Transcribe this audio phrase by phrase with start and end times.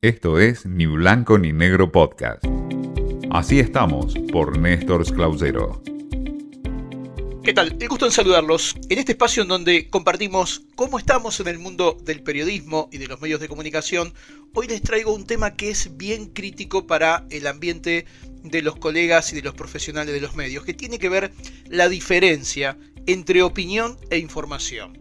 [0.00, 2.44] Esto es Ni Blanco ni Negro Podcast.
[3.32, 5.82] Así estamos por Néstor Clausero.
[7.42, 7.76] ¿Qué tal?
[7.80, 11.98] El gusto en saludarlos en este espacio en donde compartimos cómo estamos en el mundo
[12.00, 14.14] del periodismo y de los medios de comunicación.
[14.54, 18.06] Hoy les traigo un tema que es bien crítico para el ambiente
[18.44, 21.32] de los colegas y de los profesionales de los medios, que tiene que ver
[21.68, 24.96] la diferencia entre opinión e información.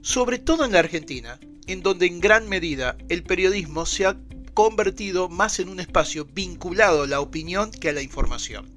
[0.00, 4.16] Sobre todo en la Argentina, en donde en gran medida el periodismo se ha
[4.58, 8.68] convertido más en un espacio vinculado a la opinión que a la información.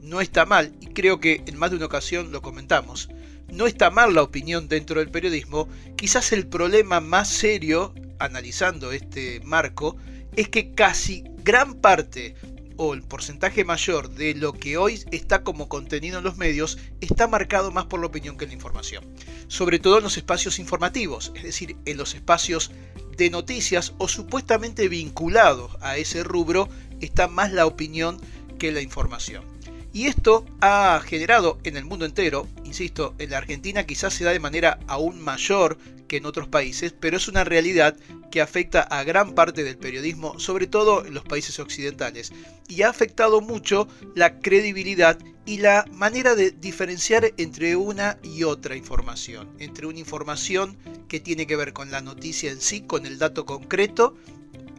[0.00, 3.08] No está mal, y creo que en más de una ocasión lo comentamos,
[3.48, 9.40] no está mal la opinión dentro del periodismo, quizás el problema más serio, analizando este
[9.40, 9.96] marco,
[10.36, 12.36] es que casi gran parte
[12.76, 17.26] o el porcentaje mayor de lo que hoy está como contenido en los medios está
[17.26, 19.04] marcado más por la opinión que la información.
[19.48, 22.70] Sobre todo en los espacios informativos, es decir, en los espacios
[23.16, 26.68] de noticias o supuestamente vinculados a ese rubro
[27.00, 28.20] está más la opinión
[28.58, 29.44] que la información.
[29.92, 34.32] Y esto ha generado en el mundo entero, insisto, en la Argentina quizás se da
[34.32, 37.96] de manera aún mayor que en otros países, pero es una realidad
[38.32, 42.32] que afecta a gran parte del periodismo, sobre todo en los países occidentales,
[42.66, 45.16] y ha afectado mucho la credibilidad
[45.46, 50.76] y la manera de diferenciar entre una y otra información, entre una información
[51.08, 54.16] que tiene que ver con la noticia en sí, con el dato concreto,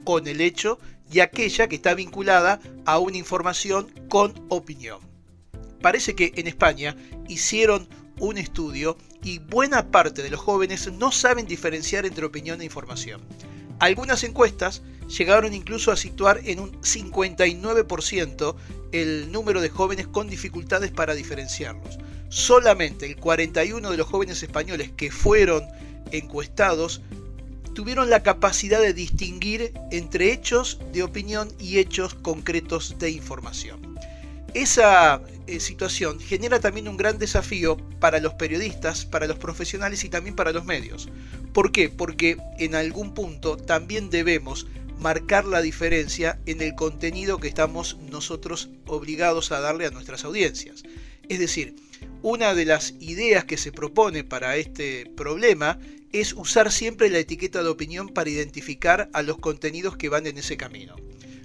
[0.04, 0.80] con el hecho,
[1.12, 5.00] y aquella que está vinculada a una información con opinión.
[5.82, 6.96] Parece que en España
[7.28, 7.88] hicieron
[8.20, 13.22] un estudio y buena parte de los jóvenes no saben diferenciar entre opinión e información.
[13.80, 18.56] Algunas encuestas llegaron incluso a situar en un 59%
[18.92, 21.98] el número de jóvenes con dificultades para diferenciarlos.
[22.30, 25.66] Solamente el 41 de los jóvenes españoles que fueron
[26.12, 27.02] encuestados
[27.74, 33.96] tuvieron la capacidad de distinguir entre hechos de opinión y hechos concretos de información.
[34.54, 40.10] Esa eh, situación genera también un gran desafío para los periodistas, para los profesionales y
[40.10, 41.10] también para los medios.
[41.52, 41.90] ¿Por qué?
[41.90, 44.66] Porque en algún punto también debemos
[44.98, 50.84] marcar la diferencia en el contenido que estamos nosotros obligados a darle a nuestras audiencias.
[51.28, 51.76] Es decir,
[52.26, 55.78] una de las ideas que se propone para este problema
[56.12, 60.40] es usar siempre la etiqueta de opinión para identificar a los contenidos que van en
[60.40, 60.96] ese camino.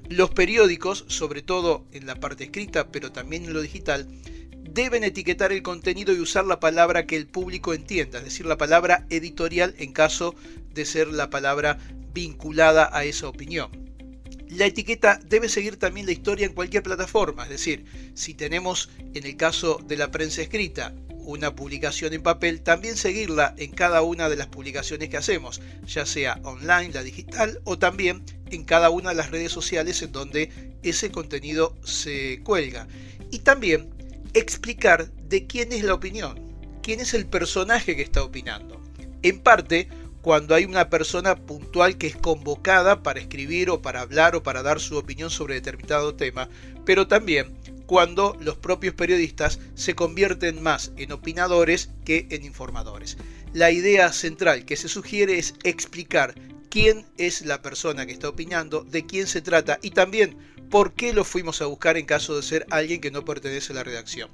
[0.08, 4.08] Los periódicos, sobre todo en la parte escrita, pero también en lo digital,
[4.56, 8.56] deben etiquetar el contenido y usar la palabra que el público entienda, es decir, la
[8.56, 10.34] palabra editorial en caso
[10.72, 11.76] de ser la palabra
[12.14, 13.79] vinculada a esa opinión.
[14.50, 17.84] La etiqueta debe seguir también la historia en cualquier plataforma, es decir,
[18.14, 23.54] si tenemos en el caso de la prensa escrita una publicación en papel, también seguirla
[23.58, 28.24] en cada una de las publicaciones que hacemos, ya sea online, la digital o también
[28.50, 30.50] en cada una de las redes sociales en donde
[30.82, 32.88] ese contenido se cuelga.
[33.30, 33.90] Y también
[34.34, 36.40] explicar de quién es la opinión,
[36.82, 38.82] quién es el personaje que está opinando.
[39.22, 39.88] En parte,
[40.22, 44.62] cuando hay una persona puntual que es convocada para escribir o para hablar o para
[44.62, 46.48] dar su opinión sobre determinado tema,
[46.84, 53.16] pero también cuando los propios periodistas se convierten más en opinadores que en informadores.
[53.52, 56.34] La idea central que se sugiere es explicar
[56.68, 60.36] quién es la persona que está opinando, de quién se trata y también
[60.70, 63.76] por qué lo fuimos a buscar en caso de ser alguien que no pertenece a
[63.76, 64.30] la redacción.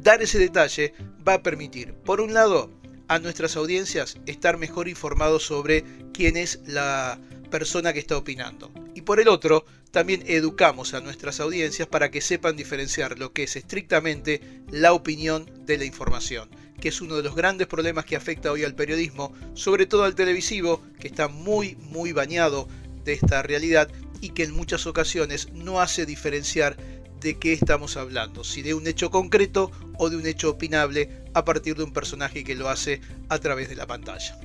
[0.00, 0.92] Dar ese detalle
[1.26, 2.70] va a permitir, por un lado,
[3.08, 7.18] a nuestras audiencias estar mejor informados sobre quién es la
[7.50, 8.70] persona que está opinando.
[8.94, 13.44] Y por el otro, también educamos a nuestras audiencias para que sepan diferenciar lo que
[13.44, 14.40] es estrictamente
[14.70, 16.50] la opinión de la información,
[16.80, 20.14] que es uno de los grandes problemas que afecta hoy al periodismo, sobre todo al
[20.14, 22.68] televisivo, que está muy, muy bañado
[23.04, 23.88] de esta realidad
[24.20, 26.76] y que en muchas ocasiones no hace diferenciar
[27.20, 31.44] de qué estamos hablando, si de un hecho concreto o de un hecho opinable a
[31.44, 34.38] partir de un personaje que lo hace a través de la pantalla.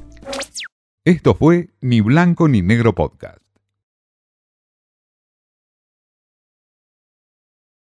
[1.04, 3.41] Esto fue Ni Blanco ni Negro Podcast.